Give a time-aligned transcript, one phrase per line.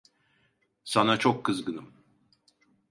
[0.83, 1.93] Sana çok kızgınım.